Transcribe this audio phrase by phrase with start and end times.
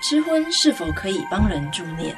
[0.00, 2.14] 吃荤是否可以帮人助念？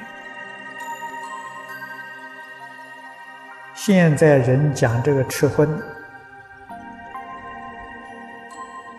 [3.74, 5.68] 现在人讲这个吃荤，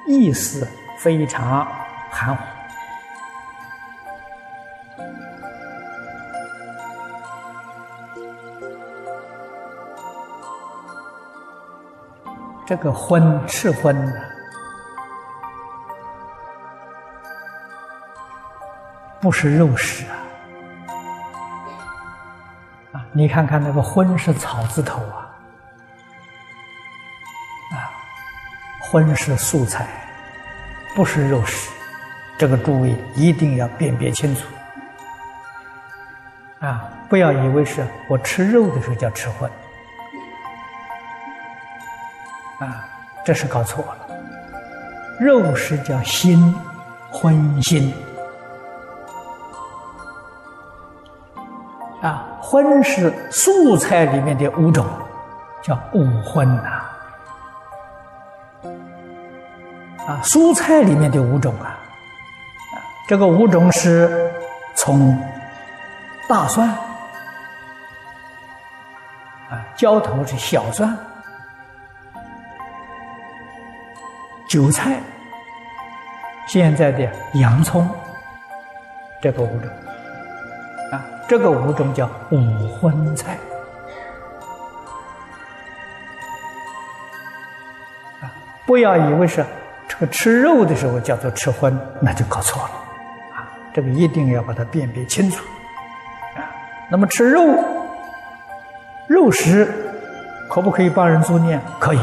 [0.06, 0.68] 意思
[1.00, 1.66] 非常
[2.12, 2.44] 含糊。
[12.66, 13.96] 这个荤吃荤
[19.24, 20.20] 不是肉食啊！
[22.92, 25.32] 啊，你看看那个荤是草字头啊，
[27.72, 27.88] 啊，
[28.82, 29.88] 荤是素菜，
[30.94, 31.72] 不是肉食，
[32.38, 34.42] 这个诸位一定要辨别清楚
[36.60, 36.92] 啊！
[37.08, 39.50] 不要以为是我吃肉的时候叫吃荤。
[42.60, 42.86] 啊，
[43.24, 44.06] 这是搞错了。
[45.18, 46.54] 肉食叫心，
[47.10, 47.94] 荤心。
[52.04, 54.86] 啊，荤是素菜里面的五种，
[55.62, 56.84] 叫五荤呐。
[60.06, 61.80] 啊，蔬菜里面的五种啊，
[62.76, 62.76] 啊，
[63.08, 64.30] 这个五种是
[64.76, 65.18] 从
[66.28, 66.68] 大蒜，
[69.50, 70.94] 啊，浇头是小蒜。
[74.50, 75.00] 韭菜，
[76.48, 77.90] 现在的洋葱，
[79.22, 79.70] 这个五种
[80.94, 83.36] 啊，这个五种叫五荤菜
[88.22, 88.30] 啊，
[88.68, 89.44] 不要以为是
[89.88, 92.70] 这个吃肉的时候叫做吃荤，那就搞错了
[93.36, 95.44] 啊，这个一定要把它辨别清楚
[96.36, 96.46] 啊。
[96.92, 97.42] 那么吃肉，
[99.08, 99.68] 肉食
[100.48, 101.60] 可不可以帮人助念？
[101.80, 102.00] 可以。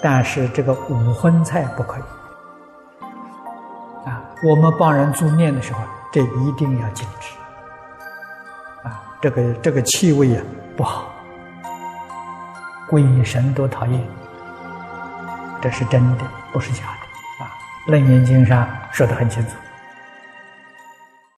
[0.00, 2.02] 但是这个五荤菜不可以
[4.08, 4.22] 啊！
[4.44, 5.80] 我们帮人助念的时候，
[6.16, 7.28] 这一定要禁止
[8.88, 9.04] 啊！
[9.20, 10.42] 这个这个气味啊
[10.74, 11.12] 不好，
[12.88, 14.02] 鬼神都讨厌，
[15.60, 16.24] 这是真的，
[16.54, 17.52] 不是假的啊！
[17.92, 19.50] 《楞严经》上说得很清楚。